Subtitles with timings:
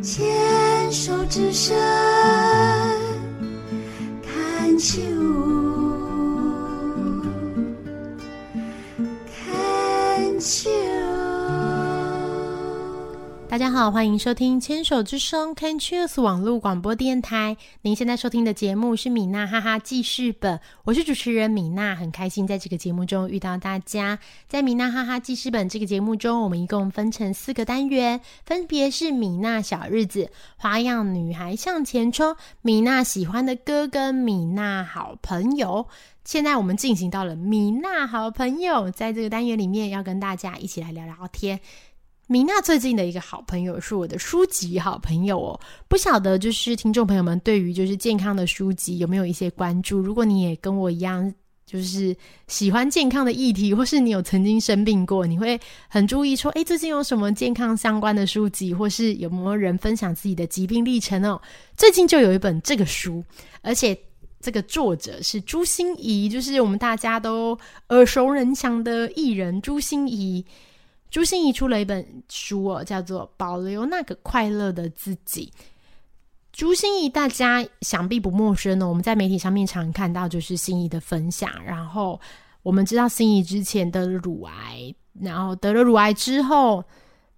[0.00, 1.76] 牵手之声
[4.22, 5.23] 看秋。
[13.54, 17.56] 大家好，欢迎收听牵手之声 Can Choose 网络广播电台。
[17.82, 24.18] 您现在收听的节目是米娜哈哈记事本，我是主持人米娜，很开心在这个节目中遇到大家。
[24.48, 35.86] 在米娜哈哈记事本这个节目中，我们一共分成四个单元，分别是米娜小日子、花样女孩向前冲、米娜喜欢的歌跟米娜好朋友。
[36.24, 41.60] 现在我们进行到了米娜好朋友，在这个单元里面要跟大家一起来聊聊天。
[42.26, 49.98] 米娜最近的一个好朋友是我的书籍好朋友哦，不晓得就是听众朋友们对于就是健康的书籍有没有一些关注？
[49.98, 51.30] 如果你也跟我一样，
[51.66, 52.16] 就是
[52.48, 61.38] 喜欢健康的议题，或是你有曾经生病过，你会很注意说，诶，最近有什么健康相关的书籍，或是有没有人分享自己的疾病历程哦？
[61.76, 63.22] 最近就有一本这个书，
[63.60, 63.94] 而且
[64.40, 67.58] 这个作者是朱心怡，就是我们大家都
[67.90, 70.42] 耳熟能详的艺人朱心怡。
[71.14, 75.48] 朱心怡出了一本书哦，叫做《保留那个快乐的自己》。
[76.50, 81.48] 朱心怡大家想必不陌生哦，我们在媒体上面常看到就是心怡的分享。
[81.64, 82.20] 然后
[82.64, 86.84] 我们知道心怡之前得了乳癌，然后得了乳癌之后，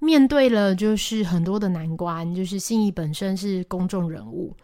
[0.00, 2.34] 面对了就是很多的难关。
[2.34, 4.54] 就是心怡本身是公众人物，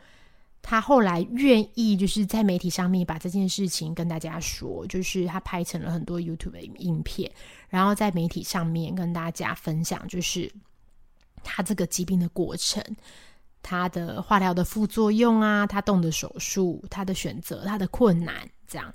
[0.61, 7.33] 他后来愿意就是在媒体上面把这件事情跟大家说，就是他拍成了很多 YouTube 影片。
[7.69, 10.51] 然后在媒体上面跟大家分享，就是
[11.45, 12.83] 他这个疾病的过程，
[13.63, 18.93] 他的化疗的副作用啊，他动的手术，他的选择，他的困难，这样。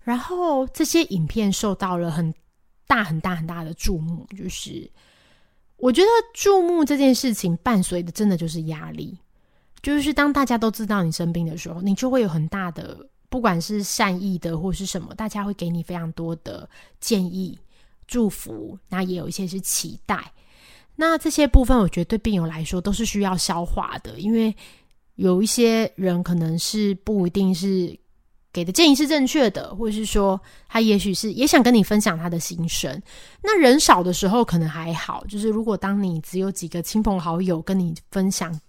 [0.00, 2.32] 然后这些影片受到了很
[2.86, 4.90] 大很大很大的注目，就是
[5.76, 9.18] 我觉得注目这件事情伴随的真的就是压力，
[9.82, 16.66] 就是当大家都知道你生病的时候，你就会有很大的，不管是善意的或是什么，大家会给你非常多的
[17.00, 17.58] 建议。
[18.08, 20.32] 祝福，那也有一些是期待。
[20.96, 24.52] 那这些部分，我觉得对病友来说都是需要消化的，因为
[25.14, 27.96] 有一些人可能是不一定是
[28.52, 33.00] 给的建议是正确的，或者是说他也许是也想跟你分享他的心声。
[33.40, 38.60] 那人少的时候可能还好，就是如果当你只有几个亲朋好友跟你分享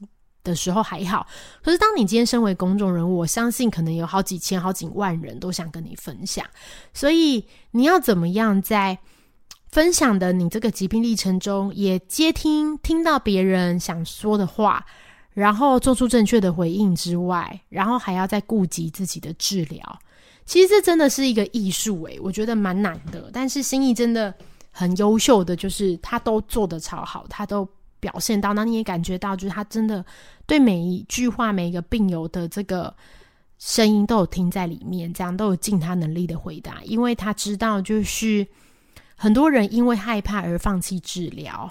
[0.44, 1.26] 的时候还好，
[1.64, 6.46] 可是当你今天身为公众人物，我相信可能有好几千、好几万人都想跟你分享，
[6.94, 9.00] 所以你要怎么样在？
[9.72, 14.84] 分享的你这个疾病历程中，也接听听到别人想说的话，
[15.34, 20.00] 然后做出正确的回应之外，然后还要再顾及自己的治疗。
[20.44, 23.30] 其实这真的是一个艺术诶，我觉得蛮难的。
[23.32, 24.34] 但是心意真的
[24.72, 27.68] 很优秀的，就是他都做得超好，他都
[28.00, 30.04] 表现到，那你也感觉到，就是他真的
[30.48, 32.92] 对每一句话、每一个病友的这个
[33.60, 38.48] 声音都有听在里面，这样都有尽他能力的回答，因为他知道就是。
[39.22, 41.70] 很多人因为害怕而放弃治疗，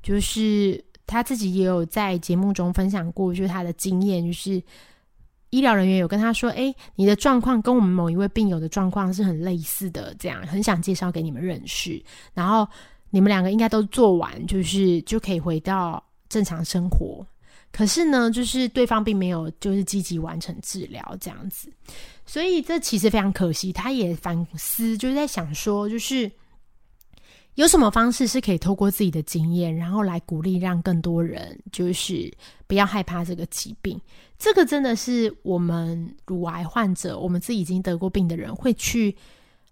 [0.00, 4.62] 就是他自己也有在节目中分享过，就是他的经验，就是
[5.50, 12.00] 医疗人员有跟他说：“哎，你的状况跟我们某一位病友的状况是很类似的，这样很想介绍给你们认识，
[12.32, 12.64] 然后
[13.10, 17.26] 你们两个应该都做完，就是就可以回到正常生活。
[17.72, 21.68] 可是呢，就是对方并没有就是积极完成治疗这样子，
[22.24, 23.72] 所以这其实非常可惜。
[23.72, 26.30] 他也反思，就是在想说，就是。
[27.54, 32.32] 有什么方式是可以透过自己的经验，然后来鼓励让更多人，就是
[32.66, 34.00] 不要害怕这个疾病？
[34.38, 39.16] 这个真的是我们乳癌患者，我们自己已经得过病的人会去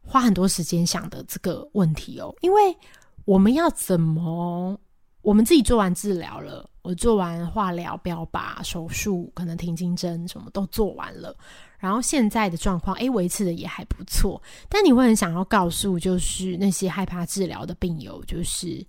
[0.00, 2.32] 花很多时间想的这个问题哦。
[2.41, 2.76] 因为
[3.25, 4.78] 我们要怎么，
[5.22, 11.34] 我们自己做完治疗了，我做完化疗、标靶、手术，可能停经针什么都做完了。
[11.78, 14.41] 然后现在的状况，诶，维持的也还不错。
[14.69, 18.85] 但你会很想要告诉，就是那些害怕治疗的病友，就是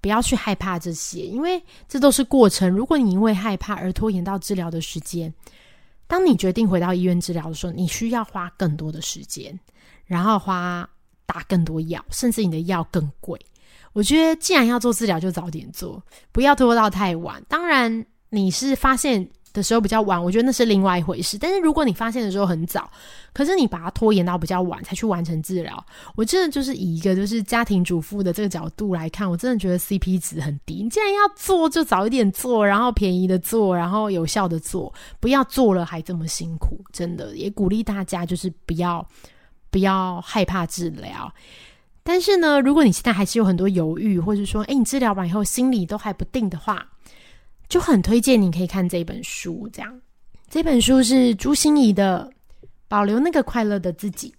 [0.00, 2.70] 不要去害怕这些，因为这都是过程。
[2.70, 5.32] 如果你因为害怕而拖延到治疗的时间，
[6.06, 9.58] 当你决定回到医院治疗的时候，你需要花更多的时间，
[10.04, 10.88] 然后花
[11.24, 13.38] 打更多药，甚至你的药更贵。
[13.92, 16.02] 我觉得，既然要做治疗，就早点做，
[16.32, 17.42] 不要拖到太晚。
[17.48, 19.28] 当然，你是发现。
[19.54, 21.36] 的时候比较晚，我觉得那是另外一回事。
[21.36, 22.90] 但是如果你发现的时候很早，
[23.34, 25.84] 可是你把它拖延到比较晚才去完成治疗，
[26.14, 30.82] 我真的就是以一个就是家庭主妇的这个角度来看，我真的觉得 CP 值很低。
[30.82, 34.90] 你既然要做，就早一点做，然后便宜的做，然后有效的做，
[35.20, 36.82] 不要做了还这么辛苦。
[36.90, 39.06] 真的也鼓励大家就是不要
[39.70, 41.30] 不要害怕治疗。
[42.04, 46.84] 但是呢，如果你现在还是有很多犹豫，或者说，哎，你治疗完以后心里都还不定的话，
[47.68, 49.68] 就很推荐你可以看这本书。
[49.72, 50.00] 这样，
[50.50, 52.28] 这本书是朱心怡的
[52.88, 54.30] 《保留那个快乐的自己》。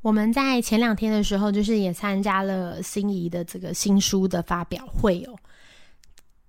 [0.00, 5.36] 我们在前两天的时候，就是也参加了心仪的这个新书的发表会哦。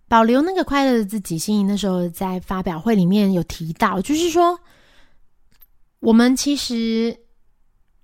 [0.08, 4.58] 保留那个快乐的自己，心仪那时候在发表会里面有提到，就是说，
[6.00, 7.18] 我们其实。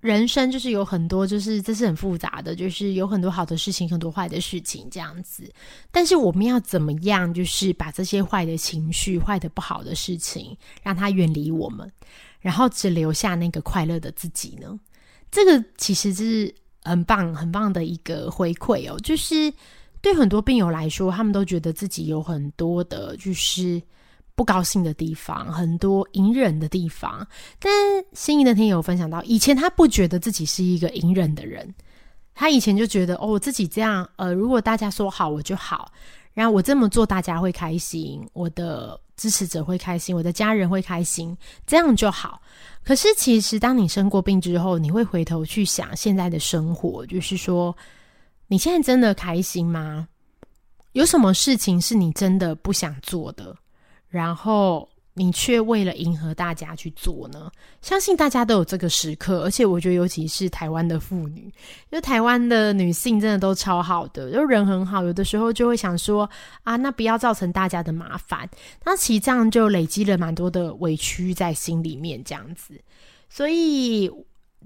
[0.00, 5.52] 人生就是有很多，就是这是很复杂的，就是有很多好的事情，很多坏的事情这样子。
[5.90, 11.90] 但是我们要怎么样，就是把这些坏的情绪、坏的不好的事情，让它远离我们，
[12.40, 14.80] 然后只留下那个快乐的自己呢？
[15.30, 18.98] 这个其实是很棒、很棒的一个回馈哦。
[19.00, 19.52] 就是
[20.00, 23.82] 对很多病友来说，他们都觉得自己有很多的，就是。
[24.40, 27.28] 不高兴的地方很多，隐忍的地方。
[27.58, 27.70] 但
[28.14, 31.74] 心仪那天有分享到，以前他不觉得自己是一个隐忍的人，
[32.34, 35.92] 他以前就觉得哦，我自己这样，呃，如果大家说好我就好，
[36.32, 41.36] 然后我这么做大家会开心，我的支持者会开心，我的家人会开心，
[41.66, 42.40] 这样就好。
[42.82, 47.76] 可是其实当你生过病之后，你会回头去想现在的生活，就是说
[48.46, 50.08] 你现在真的开心吗？
[50.92, 53.54] 有什么事情是你真的不想做的？
[54.10, 57.50] 然后你却为了迎合大家去做呢？
[57.80, 61.42] 相信大家都有这个时刻，而且我觉得尤其是台湾的妇女，
[61.90, 66.28] 因为台湾的女性真的都超好的，就人很好，有的时候就会想说
[66.64, 68.48] 啊，那不要造成大家的麻烦，
[68.84, 72.80] 那其实这样就累积了蛮多的委屈在心里面，这样子，
[73.28, 74.10] 所以。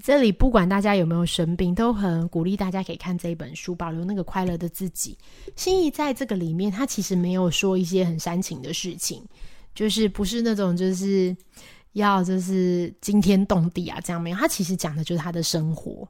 [0.03, 5.17] 这里不管大家有没有生病，都很鼓励大家可以看这一本书，保留那个快乐的自己。
[5.55, 9.25] 心仪在这个里面，他其实没有说一些很煽情的事情，
[9.73, 11.35] 就是不是那种就是
[11.93, 14.37] 要就是惊天动地啊这样没有。
[14.37, 16.07] 他其实讲的就是他的生活，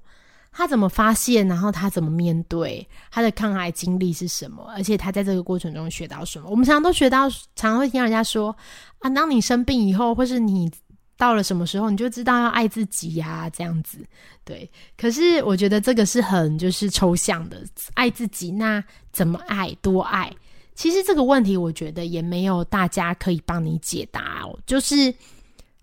[0.51, 6.49] 他怎么发现，然后他怎么面对，他的抗癌经历是什么，而且他在这个过程中学到什么。
[6.49, 8.57] 我们常常都学到，常常会听人家说
[9.01, 10.73] 啊，当你生病以后，或是你。
[11.17, 13.99] 到了什么时候，你就知道要爱自己呀，这样子，
[14.45, 14.69] 对。
[14.97, 17.65] 可是我觉得这个是很就是抽象的，
[17.95, 18.83] 爱自己那
[19.13, 20.33] 怎么爱，多爱？
[20.75, 24.59] 其实这个问题，我觉得也没有大家可以帮你解答哦。
[24.67, 25.15] 就是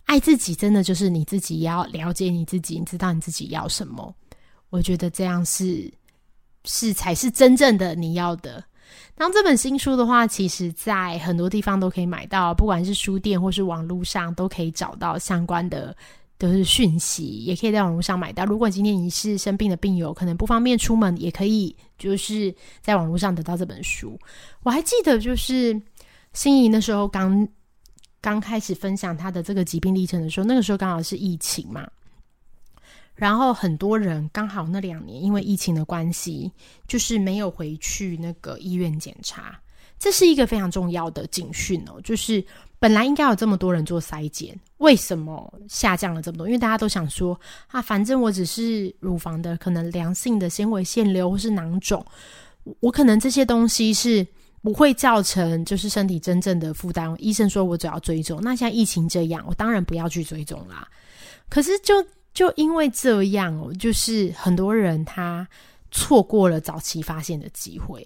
[0.03, 4.13] 爱自己，真的就是你自己要了解你自己，你知道你自己要什么。
[4.69, 5.89] 我觉得这样是
[6.65, 8.61] 是才是真正的你要的。
[9.15, 15.95] 然后这本新书的话，其实在很多地方都可以买到，不管是书店或是网络上都可以找到相关的
[16.37, 18.43] 都是讯息，也可以在网络上买到。
[18.45, 24.19] 如果今天你是生病的病友，可能不方便出门，也可以就是在网络上得到这本书。
[24.63, 25.79] 我还记得就是
[26.33, 27.47] 心仪那时候刚
[28.19, 31.87] 刚开始分享他的这个疾病历程的时候，那个时候刚好是疫情嘛。
[33.21, 36.51] 然后很多人刚好那两年因为疫情的关系，
[36.87, 39.59] 就是没有回去那个医院检查，
[39.99, 42.01] 这是一个非常重要的警讯哦。
[42.03, 42.43] 就是
[42.79, 46.47] 本来应该有这么多人做筛检，为什么下降了这么多？
[46.47, 52.03] 因为大家都想说啊，反正我只是乳房的可能良性的纤维腺瘤或是囊肿，
[52.79, 54.25] 我可能这些东西是
[54.63, 57.15] 不会造成就是身体真正的负担。
[57.19, 60.87] 医生说我只要追踪，那像疫情这样，我当然不要去追踪啦。
[61.49, 62.03] 可是就。
[62.33, 65.47] 就因为这样哦，就是很多人他
[65.91, 68.01] 错过了早期发现的机会，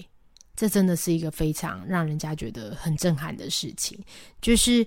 [0.56, 3.98] 这真的是一个非常让人家觉得很震撼的事情。
[4.42, 4.86] 就是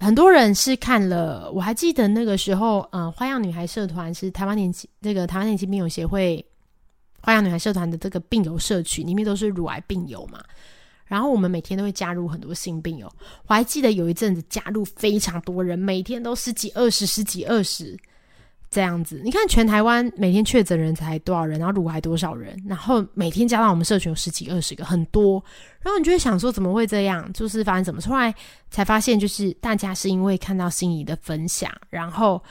[0.00, 6.44] 很多人是看了，我还记得那个时候，嗯，花样女孩社团是台湾年轻那个台湾年轻病友协会
[7.20, 10.42] 花样女孩社团的这个病友社群，里面都是乳癌病友嘛。
[11.06, 13.06] 然后我们每天都会加入很多新病友，
[13.46, 17.96] 我还记得有一阵子加入非常多人，每天都十几二十，十几二十。
[18.74, 25.40] 这样子，你看全台湾每天确诊人才多少人，然后乳癌多少人，然后每天加到我们社群有十几二十个，很多。
[25.80, 27.32] 然后你就会想说，怎么会这样？
[27.32, 28.00] 就是发生怎么？
[28.00, 28.34] 后来
[28.72, 32.42] 才发现，就是大家是因为看到心仪的分享，然后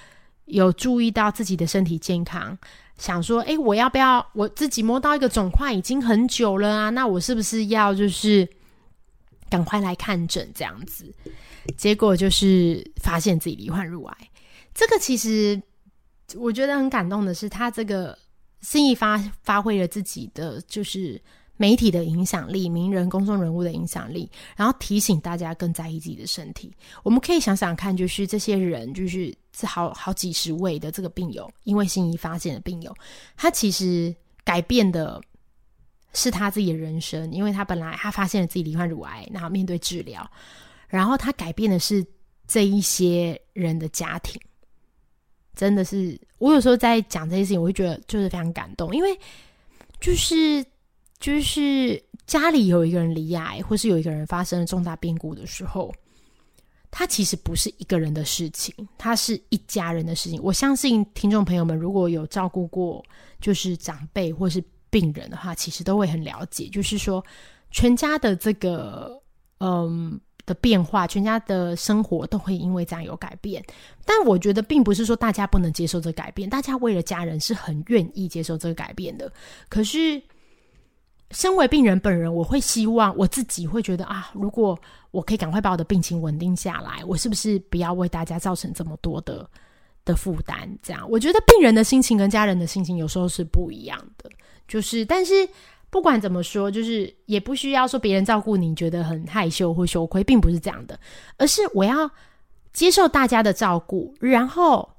[0.46, 2.58] 有注意到自己的身体健康，
[2.98, 6.90] 想说，哎，我要不要我自己摸到一个肿块已经很久了啊？
[6.90, 8.48] 那我是不是要就是
[9.50, 11.14] 赶快来看诊这样子？
[11.76, 14.18] 结果就是发现自己罹患乳癌，
[14.74, 15.62] 这个其实。
[16.36, 18.18] 我觉得很感动的是，他这个
[18.62, 21.22] 心意发发挥了自己的，就是
[21.58, 26.74] 媒体的影响力、名人、公众人物的影响力，然后提醒大家更在意自己的身体。
[27.04, 32.96] 我们可以想想看，就是这些人，就是这好好几十位的这个病友，因为心仪发现的病友，
[33.38, 34.14] 他其实
[34.44, 35.22] 改变的
[36.14, 40.28] 是他自己的人生，因为他本来他发现了自己罹患乳癌，然后面对治疗，
[40.88, 42.06] 然后他改变的是
[42.48, 44.42] 这一些人的家庭。
[45.56, 49.18] 真的是，我有时候在讲这些事情，我会觉得就是非常感动，因为
[50.00, 50.66] 就是。
[51.20, 55.90] 就是家里有一个人离癌，或是有一个人发生了重大变故的时候，
[56.92, 60.38] 他其实不是一个人的事情，他是一家人的事情。
[60.44, 63.02] 我相信听众朋友们如果有照顾过
[63.40, 67.26] 就是长辈或是病人的话，其实都会很了解，就是说
[67.72, 69.18] 全家的这个
[69.62, 73.64] 嗯的变化，全家的生活都会因为这样有改变。
[74.06, 79.32] 但我觉得并不是说大家不能接受这改变，大家为了家人是很愿意接受这个改变的。
[79.70, 80.22] 可是。
[81.32, 89.50] 身为病人本人，我会希望我自己会觉得啊，如果我可以赶快把我的病情稳定下来，我是不是不要为大家造成这么多的
[90.06, 90.70] 的负担？
[90.84, 94.30] 这样，我觉得病人的心情跟家人的心情有时候是不一样的。
[94.68, 95.34] 就是，但是
[95.94, 101.00] 不管怎么说，就是也不需要说别人照顾你觉得很害羞或羞愧，并不是这样的，
[101.38, 102.10] 而是我要
[102.74, 104.90] 接受大家的照顾，然后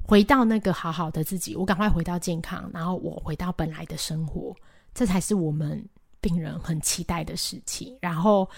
[0.00, 4.54] 回到那个好好的自己，我赶快回到健康，然后我回到本来的生活。
[4.94, 5.84] 这才是我们
[6.20, 7.98] 病人很期待的事情。
[8.00, 8.48] 然后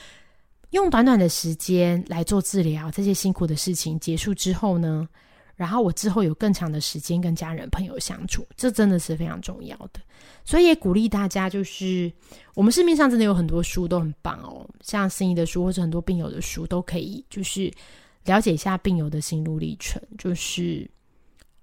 [0.72, 5.08] 用短短的时间来做治疗，这些辛苦的事情结束之后呢，
[5.56, 10.00] 然后我之后有更长的时间跟家人朋友相处，这真的是非常重要的。
[10.44, 12.12] 所以也鼓励大家，就是
[12.54, 17.72] 我们市面上真的有很多书都很棒哦，像心仪的书或者很多病友的书都可以，就是
[18.24, 20.88] 了解一下病友的心路历程，就是。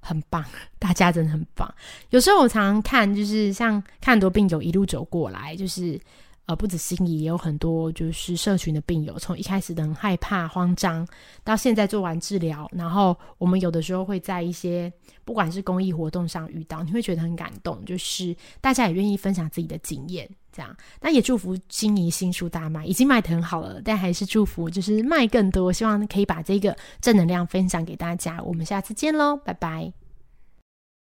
[0.06, 0.44] 很棒，
[0.80, 1.74] 大家真的很棒。
[2.10, 5.98] 有时候我常常看，就是像看很多病友一路走过来，就是
[6.46, 11.08] 呃，不止心仪，也有很多就是社群的病友，从一开始的很害怕、慌张，
[11.44, 14.92] 到现在做完治疗，然后我们有的时候会在一些
[15.24, 20.30] 不管是公益活动上遇到，你会觉得很感动，就是大家也愿意分享自己的经验。
[20.52, 28.40] 这样，那也祝福心仪新书大卖，已经卖的很好了，但还是祝福就是卖更多，希望可以把这个正能量分享给大家。
[28.44, 30.03] 我们下次见喽，拜拜。